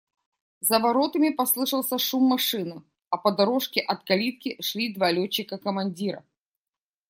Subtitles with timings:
[0.61, 6.25] За воротами послышался шум машины, а по дорожке от калитки шли два летчика-командира.